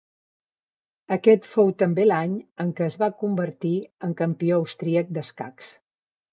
[1.15, 2.33] Aquest fou també l'any
[2.65, 3.75] en què es va convertir
[4.09, 5.73] en campió austríac d'escacs.